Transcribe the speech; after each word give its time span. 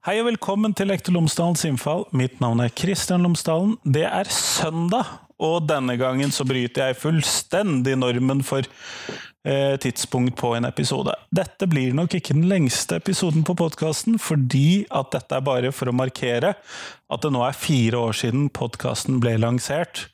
Hei 0.00 0.14
og 0.16 0.30
velkommen 0.30 0.72
til 0.72 0.88
Lektor 0.88 1.12
Lomsdalens 1.12 1.60
innfall. 1.68 2.06
Mitt 2.16 2.38
navn 2.40 2.62
er 2.64 2.70
Kristian 2.72 3.20
Lomsdalen. 3.20 3.74
Det 3.84 4.06
er 4.08 4.30
søndag, 4.32 5.04
og 5.36 5.66
denne 5.68 5.98
gangen 6.00 6.32
så 6.32 6.46
bryter 6.48 6.86
jeg 6.86 6.96
fullstendig 7.02 7.98
normen 8.00 8.40
for 8.40 8.64
eh, 8.64 9.76
tidspunkt 9.84 10.38
på 10.40 10.54
en 10.56 10.64
episode. 10.70 11.12
Dette 11.28 11.68
blir 11.68 11.92
nok 11.92 12.16
ikke 12.16 12.32
den 12.32 12.48
lengste 12.48 12.96
episoden 12.96 13.44
på 13.44 13.58
podkasten, 13.60 14.16
fordi 14.16 14.86
at 14.88 15.12
dette 15.12 15.36
er 15.36 15.44
bare 15.44 15.68
for 15.68 15.92
å 15.92 15.96
markere 16.00 16.56
at 16.56 17.20
det 17.20 17.36
nå 17.36 17.44
er 17.44 17.60
fire 17.68 18.00
år 18.00 18.16
siden 18.24 18.48
podkasten 18.56 19.20
ble 19.20 19.36
lansert, 19.44 20.06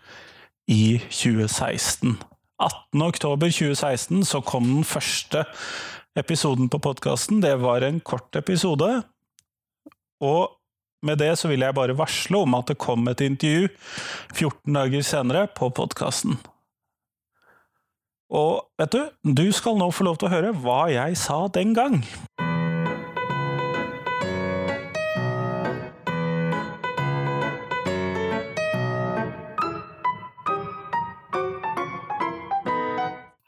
i 0.67 0.97
2016. 1.15 2.19
18. 2.59 3.07
oktober 3.07 3.55
2016 3.55 4.27
så 4.35 4.43
kom 4.43 4.67
den 4.67 4.89
første 4.99 5.47
episoden 6.19 6.67
på 6.75 6.83
podkasten. 6.83 7.39
Det 7.39 7.61
var 7.63 7.87
en 7.87 8.03
kort 8.03 8.35
episode 8.35 9.05
og 10.25 10.57
med 11.05 11.21
det 11.21 11.35
så 11.39 11.51
vil 11.51 11.63
jeg 11.63 11.77
bare 11.77 11.97
varsle 11.99 12.41
om 12.43 12.57
at 12.57 12.71
det 12.71 12.79
kom 12.81 13.07
et 13.11 13.21
intervju 13.21 13.69
14 14.35 14.79
dager 14.79 15.05
senere 15.05 15.47
på 15.53 15.69
podkasten. 15.77 16.39
Og 18.33 18.65
vet 18.81 18.97
du, 18.97 19.03
du 19.23 19.53
skal 19.55 19.77
nå 19.79 19.91
få 19.95 20.09
lov 20.09 20.19
til 20.19 20.31
å 20.31 20.33
høre 20.33 20.57
hva 20.65 20.87
jeg 20.91 21.19
sa 21.21 21.45
den 21.53 21.77
gang. 21.77 22.01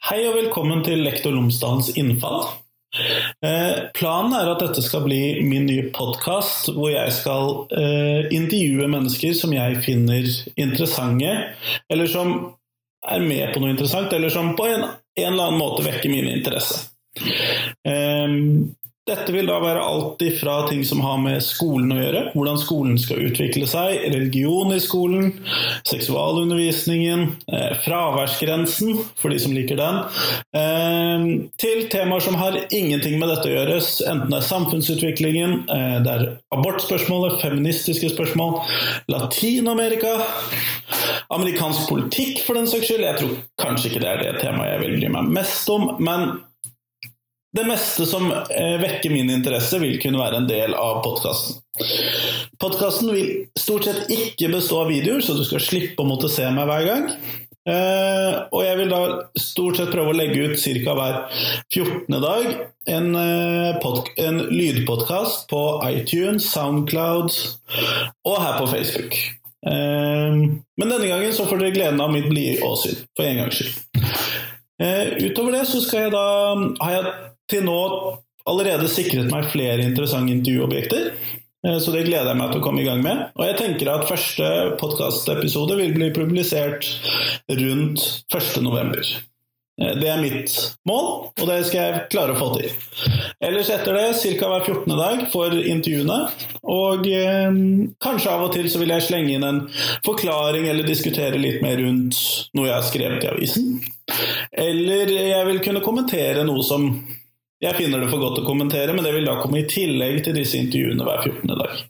Hei 0.08 0.22
og 0.24 0.38
velkommen 0.38 0.80
til 0.86 1.02
Lektor 1.04 1.34
Lomsdalens 1.34 1.90
innfall. 2.00 2.46
Eh, 3.46 3.74
planen 3.94 4.34
er 4.34 4.48
at 4.50 4.62
dette 4.64 4.82
skal 4.82 5.04
bli 5.04 5.20
min 5.46 5.68
nye 5.68 5.90
podkast, 5.94 6.72
hvor 6.74 6.90
jeg 6.90 7.12
skal 7.14 7.52
eh, 7.70 8.26
intervjue 8.34 8.88
mennesker 8.90 9.36
som 9.38 9.54
jeg 9.54 9.78
finner 9.84 10.26
interessante, 10.58 11.34
eller 11.86 12.10
som 12.10 12.34
er 13.06 13.22
med 13.22 13.52
på 13.54 13.62
noe 13.62 13.70
interessant, 13.76 14.10
eller 14.12 14.32
som 14.34 14.56
på 14.58 14.66
en, 14.66 14.88
en 14.88 15.28
eller 15.30 15.52
annen 15.52 15.60
måte 15.60 15.86
vekker 15.86 16.10
min 16.10 16.26
interesse. 16.32 16.88
Eh, 17.86 18.26
dette 19.08 19.32
vil 19.34 19.48
da 19.48 19.58
være 19.62 19.82
alt 19.82 20.22
ifra 20.24 20.60
ting 20.68 20.84
som 20.86 21.00
har 21.04 21.18
med 21.22 21.42
skolen 21.44 21.92
å 21.94 21.98
gjøre, 21.98 22.22
hvordan 22.34 22.60
skolen 22.60 22.98
skal 23.00 23.22
utvikle 23.28 23.68
seg, 23.68 24.04
religion 24.12 24.72
i 24.74 24.80
skolen, 24.82 25.30
seksualundervisningen, 25.88 27.24
eh, 27.52 27.76
fraværsgrensen, 27.84 29.02
for 29.18 29.34
de 29.34 29.40
som 29.42 29.54
liker 29.56 29.80
den, 29.80 30.00
eh, 30.54 31.48
til 31.58 31.88
temaer 31.88 32.20
som 32.24 32.34
har 32.34 32.58
ingenting 32.70 33.18
med 33.18 33.28
dette 33.28 33.48
å 33.48 33.54
gjøre, 33.56 33.78
enten 34.12 34.30
det 34.30 34.38
er 34.38 34.48
samfunnsutviklingen, 34.48 35.52
eh, 35.68 35.98
det 36.04 36.14
er 36.14 36.38
abortspørsmålet, 36.54 37.40
feministiske 37.42 38.10
spørsmål, 38.14 38.60
Latin-Amerika, 39.08 40.16
amerikansk 41.30 41.88
politikk 41.88 42.44
for 42.46 42.54
den 42.54 42.66
saks 42.66 42.88
skyld. 42.88 43.04
Jeg 43.04 43.18
tror 43.20 43.36
kanskje 43.60 43.90
ikke 43.90 44.00
det 44.04 44.12
er 44.12 44.22
det 44.22 44.42
temaet 44.42 44.72
jeg 44.72 44.80
vil 44.84 45.00
bry 45.00 45.08
meg 45.18 45.32
mest 45.40 45.68
om, 45.70 45.96
men 46.00 46.40
det 47.56 47.64
meste 47.64 48.06
som 48.06 48.28
eh, 48.32 48.76
vekker 48.80 49.10
min 49.10 49.30
interesse, 49.32 49.78
vil 49.80 49.96
kunne 50.02 50.20
være 50.20 50.42
en 50.42 50.48
del 50.48 50.74
av 50.76 51.00
podkasten. 51.04 51.62
Podkasten 52.60 53.12
vil 53.14 53.30
stort 53.56 53.88
sett 53.88 54.10
ikke 54.12 54.50
bestå 54.52 54.82
av 54.82 54.92
videoer, 54.92 55.24
så 55.24 55.36
du 55.38 55.44
skal 55.48 55.62
slippe 55.64 56.04
å 56.04 56.08
måtte 56.08 56.28
se 56.32 56.44
meg 56.52 56.68
hver 56.68 56.84
gang. 56.88 57.06
Eh, 57.68 58.36
og 58.52 58.62
jeg 58.64 58.76
vil 58.80 58.92
da 58.92 59.00
stort 59.40 59.80
sett 59.80 59.92
prøve 59.92 60.12
å 60.12 60.16
legge 60.16 60.50
ut 60.50 60.60
ca. 60.60 60.94
hver 60.98 61.16
14. 61.72 62.20
dag 62.20 62.46
en, 62.88 63.08
eh, 63.16 63.88
en 64.28 64.38
lydpodkast 64.52 65.48
på 65.48 65.64
iTunes, 65.88 66.52
Soundcloud 66.52 67.32
og 68.28 68.38
her 68.44 68.60
på 68.60 68.70
Facebook. 68.76 69.20
Men 69.68 70.62
denne 70.78 71.08
gangen 71.10 71.32
så 71.34 71.44
får 71.44 71.58
dere 71.58 71.74
gleden 71.74 72.00
av 72.00 72.12
mitt 72.14 72.28
blide 72.30 72.62
åsyn, 72.64 73.02
for 73.16 73.26
en 73.26 73.42
gangs 73.42 73.58
skyld. 73.58 73.87
Utover 74.78 75.56
det 75.56 75.64
så 75.66 75.82
skal 75.82 76.06
jeg 76.06 76.14
da 76.14 76.26
har 76.84 76.92
jeg 76.94 77.12
til 77.50 77.64
nå 77.66 77.80
allerede 78.48 78.88
sikret 78.90 79.30
meg 79.32 79.50
flere 79.52 79.84
interessante 79.84 80.32
intervjuobjekter. 80.32 81.10
Eh, 81.66 81.78
så 81.82 81.94
det 81.94 82.06
gleder 82.06 82.30
jeg 82.30 82.40
meg 82.40 82.52
til 82.52 82.62
å 82.62 82.64
komme 82.64 82.82
i 82.82 82.86
gang 82.88 83.02
med. 83.04 83.24
Og 83.36 83.46
jeg 83.48 83.58
tenker 83.60 83.90
at 83.92 84.06
første 84.08 84.50
podkastepisode 84.80 85.78
vil 85.80 85.96
bli 85.96 86.12
publisert 86.14 86.86
rundt 87.50 88.04
1.11. 88.34 89.27
Eh, 89.82 89.94
det 90.00 90.08
er 90.10 90.22
mitt 90.22 90.54
mål, 90.88 91.10
og 91.30 91.44
det 91.46 91.58
skal 91.68 91.80
jeg 91.80 92.06
klare 92.12 92.34
å 92.34 92.38
få 92.38 92.48
til. 92.56 92.72
Ellers 93.44 93.70
etter 93.72 93.94
det 93.94 94.06
ca. 94.40 94.48
hver 94.50 94.64
14. 94.66 94.96
dag 94.98 95.26
for 95.32 95.54
intervjuene. 95.58 96.18
Og 96.78 97.06
eh, 97.12 97.60
kanskje 98.02 98.32
av 98.32 98.48
og 98.48 98.56
til 98.56 98.70
så 98.70 98.82
vil 98.82 98.94
jeg 98.94 99.06
slenge 99.08 99.36
inn 99.36 99.46
en 99.46 99.62
forklaring 100.06 100.68
eller 100.70 100.88
diskutere 100.88 101.38
litt 101.40 101.62
mer 101.64 101.78
rundt 101.82 102.18
noe 102.58 102.70
jeg 102.70 102.76
har 102.76 102.88
skrevet 102.88 103.28
i 103.28 103.32
avisen. 103.32 103.70
Eller 104.52 105.12
jeg 105.12 105.46
vil 105.52 105.62
kunne 105.64 105.84
kommentere 105.84 106.46
noe 106.48 106.64
som 106.66 106.88
jeg 107.58 107.74
finner 107.74 108.02
det 108.02 108.10
for 108.10 108.22
godt 108.22 108.38
å 108.42 108.46
kommentere, 108.46 108.94
men 108.94 109.02
det 109.02 109.12
vil 109.16 109.26
da 109.26 109.40
komme 109.42 109.64
i 109.64 109.68
tillegg 109.68 110.20
til 110.26 110.36
disse 110.38 110.60
intervjuene 110.60 111.06
hver 111.06 111.24
14. 111.26 111.56
dag. 111.58 111.80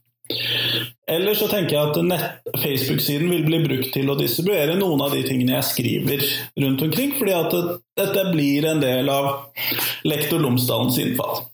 Eller 1.09 1.35
så 1.35 1.49
tenker 1.49 1.77
jeg 1.77 1.89
at 1.89 2.59
Facebook-siden 2.61 3.31
vil 3.33 3.47
bli 3.47 3.63
brukt 3.65 3.95
til 3.95 4.11
å 4.13 4.17
distribuere 4.19 4.77
noen 4.77 5.01
av 5.07 5.15
de 5.17 5.23
tingene 5.25 5.57
jeg 5.57 5.69
skriver 5.71 6.25
rundt 6.61 6.85
omkring, 6.85 7.15
fordi 7.17 7.37
at 7.37 7.57
dette 7.97 8.27
blir 8.35 8.69
en 8.69 8.83
del 8.83 9.09
av 9.13 9.31
lektor 10.05 10.43
Lomsdalens 10.43 11.01
innfall. 11.01 11.47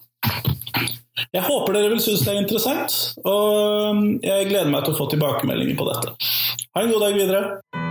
Jeg 1.35 1.47
håper 1.47 1.75
dere 1.75 1.95
vil 1.95 2.03
synes 2.03 2.27
det 2.27 2.35
er 2.35 2.43
interessant, 2.43 2.99
og 3.27 4.05
jeg 4.27 4.51
gleder 4.51 4.71
meg 4.75 4.87
til 4.87 4.95
å 4.95 4.99
få 4.99 5.09
tilbakemeldinger 5.15 5.79
på 5.79 5.89
dette. 5.93 6.15
Ha 6.75 6.83
en 6.83 6.95
god 6.95 7.07
dag 7.07 7.19
videre. 7.23 7.84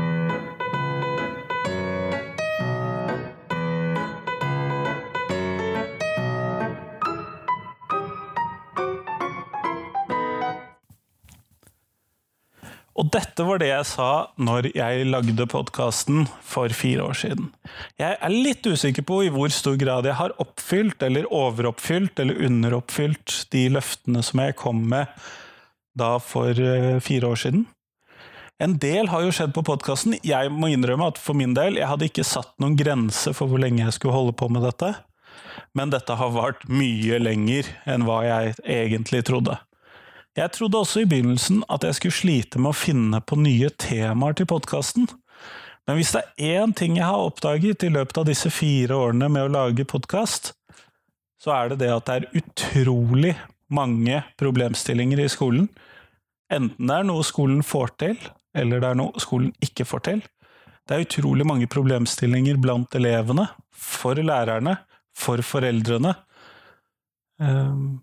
Og 12.94 13.10
dette 13.10 13.46
var 13.46 13.58
det 13.58 13.72
jeg 13.72 13.86
sa 13.90 14.10
når 14.38 14.68
jeg 14.78 15.08
lagde 15.10 15.48
podkasten 15.50 16.28
for 16.46 16.70
fire 16.78 17.08
år 17.10 17.18
siden. 17.18 17.48
Jeg 17.98 18.20
er 18.22 18.34
litt 18.34 18.68
usikker 18.70 19.06
på 19.10 19.24
i 19.26 19.32
hvor 19.34 19.50
stor 19.54 19.80
grad 19.82 20.06
jeg 20.06 20.20
har 20.20 20.36
oppfylt, 20.42 21.02
eller 21.02 21.30
overoppfylt, 21.34 22.22
eller 22.22 22.44
underoppfylt 22.46 23.48
de 23.56 23.66
løftene 23.74 24.22
som 24.26 24.44
jeg 24.46 24.60
kom 24.62 24.84
med 24.94 25.10
da 25.98 26.18
for 26.22 26.58
eh, 26.58 27.00
fire 27.06 27.34
år 27.34 27.42
siden. 27.42 27.66
En 28.62 28.78
del 28.82 29.10
har 29.10 29.26
jo 29.26 29.34
skjedd 29.34 29.56
på 29.58 29.66
podkasten. 29.66 30.16
Jeg 30.26 30.54
må 30.54 30.70
innrømme 30.70 31.10
at 31.10 31.18
for 31.22 31.38
min 31.38 31.56
del, 31.58 31.80
jeg 31.82 31.90
hadde 31.90 32.08
ikke 32.10 32.26
satt 32.28 32.54
noen 32.62 32.78
grense 32.78 33.34
for 33.34 33.50
hvor 33.50 33.62
lenge 33.62 33.82
jeg 33.82 33.98
skulle 33.98 34.16
holde 34.16 34.38
på 34.38 34.48
med 34.54 34.66
dette. 34.66 34.94
Men 35.74 35.90
dette 35.94 36.14
har 36.18 36.34
vart 36.34 36.62
mye 36.70 37.18
lenger 37.22 37.70
enn 37.90 38.06
hva 38.06 38.22
jeg 38.26 38.54
egentlig 38.62 39.26
trodde. 39.26 39.58
Jeg 40.34 40.50
trodde 40.56 40.80
også 40.82 41.04
i 41.04 41.10
begynnelsen 41.10 41.60
at 41.70 41.84
jeg 41.86 42.00
skulle 42.00 42.18
slite 42.18 42.62
med 42.62 42.72
å 42.72 42.78
finne 42.78 43.20
på 43.22 43.38
nye 43.38 43.70
temaer 43.78 44.34
til 44.40 44.48
podkasten. 44.50 45.06
Men 45.86 46.00
hvis 46.00 46.14
det 46.16 46.24
er 46.24 46.64
én 46.64 46.74
ting 46.74 46.98
jeg 46.98 47.06
har 47.06 47.22
oppdaget 47.28 47.86
i 47.86 47.92
løpet 47.94 48.18
av 48.18 48.26
disse 48.26 48.50
fire 48.54 48.98
årene 48.98 49.30
med 49.30 49.46
å 49.46 49.52
lage 49.54 49.86
podkast, 49.86 50.56
så 51.38 51.54
er 51.54 51.74
det 51.74 51.84
det 51.84 51.92
at 51.94 52.08
det 52.08 52.16
er 52.16 52.42
utrolig 52.42 53.36
mange 53.74 54.24
problemstillinger 54.42 55.22
i 55.22 55.30
skolen. 55.30 55.68
Enten 56.50 56.90
det 56.90 56.98
er 56.98 57.06
noe 57.06 57.26
skolen 57.28 57.62
får 57.66 57.94
til, 58.02 58.18
eller 58.58 58.82
det 58.82 58.90
er 58.90 59.00
noe 59.04 59.22
skolen 59.22 59.54
ikke 59.62 59.86
får 59.86 60.06
til. 60.10 60.26
Det 60.90 60.96
er 60.98 61.06
utrolig 61.06 61.46
mange 61.46 61.70
problemstillinger 61.70 62.58
blant 62.64 62.96
elevene, 62.98 63.46
for 63.70 64.18
lærerne, 64.18 64.80
for 65.14 65.46
foreldrene, 65.46 66.16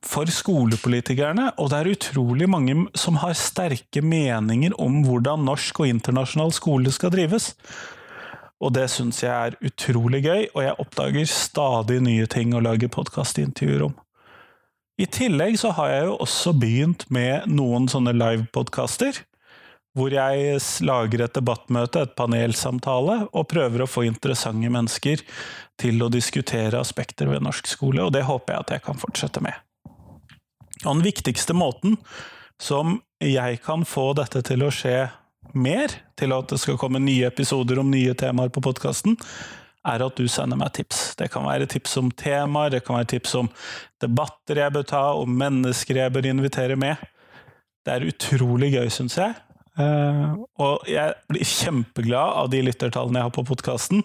for 0.04 0.28
skolepolitikerne, 0.34 1.52
og 1.62 1.70
det 1.70 1.78
er 1.78 1.90
utrolig 1.94 2.48
mange 2.50 2.74
som 2.98 3.20
har 3.22 3.36
sterke 3.38 4.02
meninger 4.02 4.74
om 4.82 5.00
hvordan 5.06 5.46
norsk 5.46 5.80
og 5.80 5.92
internasjonal 5.92 6.52
skole 6.52 6.92
skal 6.92 7.12
drives. 7.14 7.54
Og 8.60 8.74
det 8.76 8.90
syns 8.92 9.22
jeg 9.22 9.32
er 9.32 9.56
utrolig 9.64 10.24
gøy, 10.26 10.42
og 10.52 10.64
jeg 10.66 10.76
oppdager 10.82 11.30
stadig 11.30 12.00
nye 12.04 12.26
ting 12.28 12.52
å 12.52 12.60
lage 12.60 12.90
podkastintervjuer 12.92 13.86
om. 13.88 13.94
I 15.00 15.06
tillegg 15.08 15.56
så 15.56 15.70
har 15.78 15.94
jeg 15.94 16.08
jo 16.10 16.16
også 16.20 16.52
begynt 16.60 17.06
med 17.08 17.48
noen 17.48 17.88
sånne 17.88 18.12
livepodkaster 18.12 19.22
hvor 19.98 20.14
jeg 20.14 20.60
lager 20.87 21.25
et 21.25 21.34
debattmøte, 21.34 22.04
et 22.04 22.16
panelsamtale, 22.19 23.25
og 23.34 23.48
prøver 23.50 23.82
å 23.82 23.90
få 23.90 24.04
interessante 24.06 24.70
mennesker 24.70 25.25
til 25.81 26.02
å 26.04 26.10
diskutere 26.12 26.78
aspekter 26.78 27.31
ved 27.31 27.42
norsk 27.42 27.70
skole, 27.70 28.04
og 28.04 28.14
det 28.14 28.26
håper 28.28 28.54
jeg 28.54 28.64
at 28.64 28.75
jeg 28.76 28.84
kan 28.87 29.00
fortsette 29.00 29.42
med. 29.42 29.56
Og 30.84 30.94
den 30.94 31.04
viktigste 31.04 31.56
måten 31.56 31.98
som 32.60 33.00
jeg 33.20 33.60
kan 33.64 33.84
få 33.88 34.12
dette 34.16 34.44
til 34.46 34.64
å 34.64 34.72
skje 34.72 35.08
mer, 35.56 35.92
til 36.16 36.34
at 36.37 36.52
det 36.52 36.60
skal 36.62 36.78
komme 36.81 37.00
nye 37.02 37.28
episoder 37.28 37.81
om 37.81 37.90
nye 37.90 38.14
temaer 38.14 38.52
på 38.52 38.62
podkasten, 38.64 39.16
er 39.88 40.04
at 40.04 40.16
du 40.16 40.28
sender 40.28 40.60
meg 40.60 40.75
tips. 40.76 41.14
Det 41.16 41.31
kan 41.32 41.46
være 41.48 41.69
tips 41.70 41.96
om 42.00 42.10
temaer, 42.12 42.75
det 42.75 42.82
kan 42.84 42.98
være 42.98 43.14
tips 43.16 43.34
om 43.40 43.48
debatter 44.02 44.60
jeg 44.60 44.75
bør 44.76 44.87
ta, 44.88 45.04
om 45.16 45.38
mennesker 45.40 46.02
jeg 46.02 46.14
bør 46.14 46.28
invitere 46.28 46.76
med. 46.81 47.00
Det 47.84 47.94
er 47.96 48.10
utrolig 48.12 48.75
gøy, 48.76 48.90
syns 48.92 49.16
jeg. 49.16 49.32
Uh, 49.80 50.36
og 50.60 50.88
jeg 50.90 51.14
blir 51.30 51.46
kjempeglad 51.46 52.36
av 52.42 52.50
de 52.52 52.60
lyttertallene 52.66 53.20
jeg 53.20 53.28
har 53.28 53.34
på 53.36 53.46
podkasten. 53.48 54.02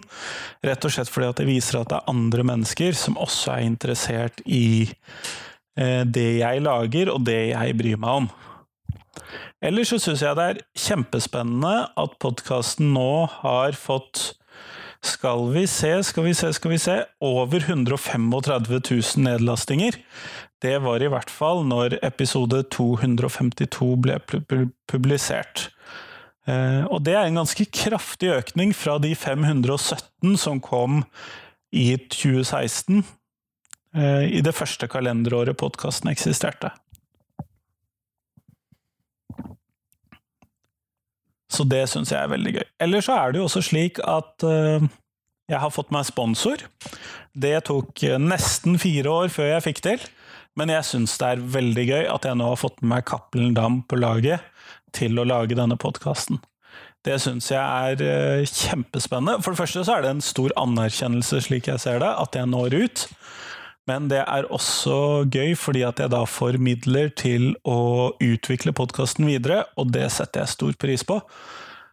Rett 0.64 0.86
og 0.88 0.94
slett 0.94 1.12
fordi 1.12 1.28
at 1.28 1.42
det 1.42 1.48
viser 1.50 1.80
at 1.80 1.90
det 1.92 1.98
er 1.98 2.12
andre 2.12 2.46
mennesker 2.52 2.96
som 2.96 3.18
også 3.20 3.56
er 3.56 3.66
interessert 3.66 4.40
i 4.46 4.86
uh, 4.86 6.02
det 6.08 6.30
jeg 6.40 6.64
lager, 6.64 7.12
og 7.12 7.26
det 7.28 7.40
jeg 7.52 7.78
bryr 7.78 8.00
meg 8.00 8.22
om. 8.22 8.32
Ellers 9.64 9.90
så 9.92 9.98
syns 10.00 10.22
jeg 10.22 10.36
det 10.38 10.48
er 10.48 10.64
kjempespennende 10.78 11.76
at 11.98 12.18
podkasten 12.22 12.92
nå 12.94 13.26
har 13.40 13.76
fått 13.78 14.36
skal 15.04 15.50
vi 15.54 15.66
se, 15.70 15.92
skal 16.06 16.26
vi 16.26 16.34
se, 16.34 16.52
skal 16.56 16.72
vi 16.72 16.78
se 16.80 16.96
Over 17.20 17.60
135 17.60 18.80
000 18.90 19.24
nedlastinger. 19.24 19.98
Det 20.62 20.78
var 20.82 21.02
i 21.02 21.08
hvert 21.12 21.30
fall 21.30 21.64
når 21.68 21.98
episode 22.06 22.62
252 22.72 23.90
ble 24.00 24.18
publisert. 24.88 25.68
Eh, 26.46 26.84
og 26.86 27.02
det 27.04 27.16
er 27.16 27.26
en 27.26 27.42
ganske 27.42 27.66
kraftig 27.74 28.30
økning 28.36 28.72
fra 28.76 28.96
de 29.02 29.12
517 29.18 30.36
som 30.40 30.62
kom 30.62 31.02
i 31.74 31.96
2016, 31.98 33.02
eh, 33.96 34.24
i 34.38 34.40
det 34.40 34.54
første 34.54 34.88
kalenderåret 34.88 35.58
podkasten 35.60 36.12
eksisterte. 36.12 36.70
Så 41.56 41.64
det 41.68 41.86
syns 41.88 42.12
jeg 42.12 42.20
er 42.20 42.32
veldig 42.32 42.54
gøy. 42.58 42.66
Eller 42.84 43.04
så 43.04 43.16
er 43.16 43.32
det 43.32 43.40
jo 43.40 43.46
også 43.48 43.62
slik 43.64 44.00
at 44.04 44.44
uh, 44.44 44.84
jeg 45.48 45.62
har 45.62 45.72
fått 45.72 45.92
meg 45.94 46.04
sponsor. 46.08 46.66
Det 47.36 47.54
tok 47.68 48.02
nesten 48.20 48.76
fire 48.80 49.12
år 49.12 49.32
før 49.32 49.54
jeg 49.54 49.64
fikk 49.70 49.82
til, 49.86 50.04
men 50.56 50.72
jeg 50.72 50.88
syns 50.88 51.16
det 51.20 51.30
er 51.30 51.46
veldig 51.56 51.86
gøy 51.86 52.04
at 52.12 52.28
jeg 52.28 52.38
nå 52.40 52.50
har 52.50 52.60
fått 52.60 52.82
med 52.82 52.94
meg 52.94 53.08
Cappelen 53.08 53.56
Dam 53.56 53.80
på 53.88 53.98
laget 54.00 54.44
til 54.96 55.18
å 55.20 55.26
lage 55.28 55.56
denne 55.58 55.76
podkasten. 55.80 56.40
Det 57.06 57.18
syns 57.22 57.52
jeg 57.52 57.62
er 57.62 58.02
uh, 58.02 58.44
kjempespennende. 58.44 59.40
For 59.44 59.54
det 59.54 59.62
første 59.62 59.84
så 59.86 59.96
er 59.96 60.04
det 60.04 60.14
en 60.16 60.24
stor 60.24 60.52
anerkjennelse, 60.60 61.44
slik 61.46 61.70
jeg 61.70 61.82
ser 61.82 62.02
det, 62.02 62.10
at 62.10 62.36
jeg 62.36 62.50
når 62.50 62.76
ut. 62.82 63.06
Men 63.86 64.08
det 64.10 64.24
er 64.24 64.48
også 64.50 65.26
gøy 65.30 65.54
fordi 65.58 65.84
at 65.86 66.00
jeg 66.02 66.10
da 66.10 66.24
får 66.26 66.58
midler 66.62 67.12
til 67.14 67.52
å 67.62 68.12
utvikle 68.22 68.74
podkasten 68.74 69.28
videre, 69.28 69.62
og 69.78 69.92
det 69.94 70.08
setter 70.14 70.42
jeg 70.42 70.54
stor 70.56 70.74
pris 70.80 71.06
på. 71.06 71.20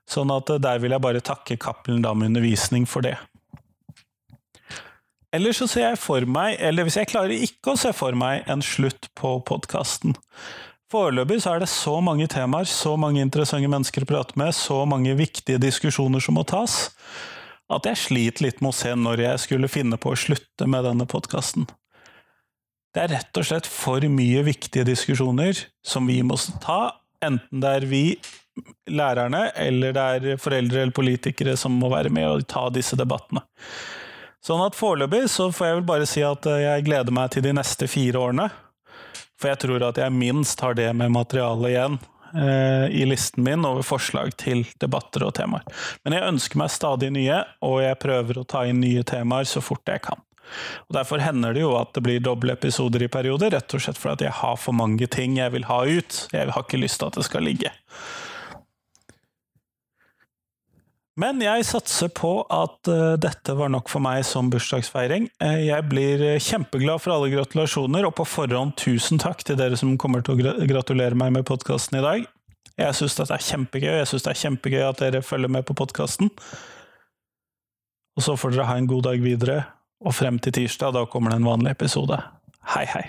Sånn 0.09 0.33
at 0.33 0.49
der 0.63 0.81
vil 0.81 0.95
jeg 0.95 1.03
bare 1.03 1.21
takke 1.23 1.59
Cappelen 1.61 2.01
Dam 2.03 2.25
Undervisning 2.25 2.87
for 2.89 3.05
det. 3.05 3.15
Eller 5.33 5.55
så 5.57 5.65
ser 5.69 5.87
jeg 5.87 6.01
for 6.01 6.25
meg, 6.29 6.59
eller 6.61 6.85
hvis 6.85 6.99
jeg 6.99 7.09
klarer 7.09 7.33
ikke 7.33 7.73
å 7.73 7.79
se 7.79 7.89
for 7.95 8.13
meg, 8.17 8.43
en 8.49 8.61
slutt 8.61 9.09
på 9.17 9.37
podkasten. 9.47 10.13
Foreløpig 10.93 11.39
så 11.41 11.55
er 11.55 11.63
det 11.63 11.71
så 11.73 11.95
mange 12.05 12.27
temaer, 12.29 12.69
så 12.69 12.93
mange 13.01 13.21
interessante 13.23 13.69
mennesker 13.69 14.05
å 14.05 14.09
prate 14.11 14.37
med, 14.37 14.53
så 14.53 14.83
mange 14.85 15.15
viktige 15.17 15.61
diskusjoner 15.61 16.21
som 16.21 16.37
må 16.37 16.43
tas, 16.45 16.91
at 17.73 17.87
jeg 17.89 18.01
sliter 18.01 18.45
litt 18.45 18.61
med 18.61 18.73
å 18.73 18.77
se 18.77 18.91
når 18.93 19.23
jeg 19.25 19.45
skulle 19.47 19.71
finne 19.71 19.97
på 19.97 20.13
å 20.13 20.19
slutte 20.19 20.69
med 20.69 20.85
denne 20.85 21.09
podkasten. 21.09 21.65
Det 22.93 23.01
er 23.01 23.13
rett 23.15 23.39
og 23.41 23.47
slett 23.47 23.67
for 23.69 24.05
mye 24.05 24.43
viktige 24.45 24.85
diskusjoner 24.85 25.57
som 25.85 26.05
vi 26.05 26.19
må 26.21 26.37
ta, 26.61 26.93
enten 27.25 27.63
det 27.63 27.71
er 27.79 27.87
vi, 27.89 28.03
lærerne, 28.85 29.47
eller 29.57 29.95
det 29.95 30.03
er 30.03 30.41
foreldre 30.41 30.83
eller 30.83 30.93
politikere 30.93 31.55
som 31.57 31.73
må 31.73 31.89
være 31.89 32.11
med 32.13 32.27
og 32.29 32.45
ta 32.49 32.67
disse 32.69 32.97
debattene. 32.99 33.41
Sånn 34.43 34.61
at 34.61 34.75
foreløpig 34.77 35.23
så 35.31 35.47
får 35.55 35.67
jeg 35.67 35.77
vel 35.79 35.85
bare 35.87 36.07
si 36.09 36.21
at 36.27 36.45
eh, 36.51 36.65
jeg 36.65 36.85
gleder 36.85 37.15
meg 37.15 37.31
til 37.33 37.45
de 37.45 37.53
neste 37.55 37.87
fire 37.87 38.19
årene. 38.19 38.49
For 39.39 39.49
jeg 39.49 39.61
tror 39.63 39.85
at 39.87 40.01
jeg 40.03 40.13
minst 40.13 40.59
har 40.61 40.75
det 40.77 40.89
med 40.99 41.13
materialet 41.15 41.71
igjen 41.71 41.95
eh, 42.35 42.85
i 42.91 43.07
listen 43.07 43.47
min 43.47 43.65
over 43.65 43.87
forslag 43.87 44.35
til 44.37 44.65
debatter 44.83 45.25
og 45.25 45.33
temaer. 45.39 45.63
Men 46.03 46.17
jeg 46.17 46.27
ønsker 46.33 46.59
meg 46.59 46.75
stadig 46.75 47.09
nye, 47.15 47.39
og 47.63 47.79
jeg 47.85 48.01
prøver 48.03 48.41
å 48.41 48.45
ta 48.45 48.65
inn 48.67 48.83
nye 48.83 49.05
temaer 49.07 49.47
så 49.49 49.63
fort 49.63 49.87
jeg 49.89 50.03
kan. 50.11 50.19
Og 50.89 50.97
Derfor 50.97 51.23
hender 51.23 51.55
det 51.55 51.63
jo 51.63 51.75
at 51.79 51.93
det 51.95 52.03
blir 52.05 52.23
doble 52.23 52.55
episoder 52.55 53.05
i 53.05 53.11
perioder, 53.11 53.53
rett 53.55 53.75
og 53.75 53.83
slett 53.83 53.99
fordi 53.99 54.27
jeg 54.27 54.39
har 54.41 54.59
for 54.59 54.75
mange 54.77 55.07
ting 55.11 55.39
jeg 55.39 55.53
vil 55.55 55.69
ha 55.69 55.83
ut. 55.85 56.25
Jeg 56.33 56.53
har 56.53 56.67
ikke 56.67 56.81
lyst 56.81 57.01
til 57.01 57.09
at 57.09 57.19
det 57.19 57.25
skal 57.29 57.47
ligge. 57.47 57.71
Men 61.19 61.37
jeg 61.45 61.65
satser 61.69 62.09
på 62.09 62.39
at 62.49 62.89
uh, 62.89 63.13
dette 63.21 63.53
var 63.53 63.69
nok 63.69 63.91
for 63.91 64.01
meg 64.01 64.23
som 64.25 64.47
bursdagsfeiring. 64.49 65.27
Uh, 65.37 65.59
jeg 65.61 65.85
blir 65.85 66.23
kjempeglad 66.41 67.03
for 67.03 67.13
alle 67.13 67.29
gratulasjoner, 67.35 68.07
og 68.07 68.15
på 68.17 68.25
forhånd 68.25 68.73
tusen 68.81 69.21
takk 69.21 69.45
til 69.45 69.59
dere 69.59 69.77
som 69.77 69.93
kommer 70.01 70.25
til 70.25 70.41
å 70.41 70.55
gratulere 70.65 71.17
meg 71.19 71.35
med 71.35 71.45
podkasten 71.45 71.99
i 72.01 72.05
dag. 72.05 72.25
Jeg 72.81 72.97
syns 72.97 73.19
dette 73.19 73.35
er 73.37 73.45
kjempegøy, 73.45 73.91
jeg 73.99 74.09
syns 74.09 74.25
det 74.25 74.31
er 74.31 74.41
kjempegøy 74.41 74.83
at 74.87 75.01
dere 75.03 75.21
følger 75.21 75.51
med 75.53 75.67
på 75.67 75.77
podkasten. 75.77 76.33
Og 78.17 78.25
så 78.25 78.33
får 78.37 78.55
dere 78.55 78.69
ha 78.71 78.77
en 78.81 78.89
god 78.89 79.05
dag 79.05 79.21
videre, 79.21 79.59
og 80.03 80.15
frem 80.15 80.39
til 80.43 80.55
tirsdag, 80.59 80.93
da 80.95 81.05
kommer 81.09 81.31
det 81.33 81.41
en 81.41 81.51
vanlig 81.51 81.75
episode. 81.75 82.19
Hei, 82.75 82.85
hei. 82.91 83.05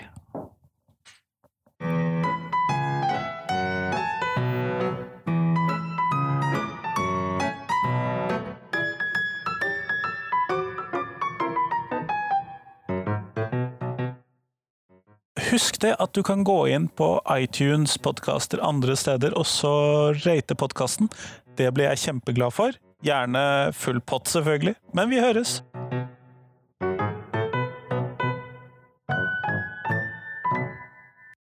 Husk 15.45 15.77
det 15.79 15.93
at 16.03 16.11
du 16.17 16.23
kan 16.25 16.41
gå 16.43 16.57
inn 16.73 16.89
på 16.99 17.13
iTunes, 17.31 17.95
podkaster 18.03 18.59
andre 18.65 18.97
steder, 18.99 19.35
og 19.39 19.47
så 19.47 19.71
rate 20.25 20.57
podkasten. 20.57 21.11
Det 21.55 21.69
blir 21.75 21.91
jeg 21.93 22.03
kjempeglad 22.07 22.55
for. 22.55 22.75
Gjerne 23.05 23.71
full 23.77 24.01
pott, 24.01 24.27
selvfølgelig. 24.31 24.75
Men 24.97 25.11
vi 25.13 25.23
høres! 25.23 25.61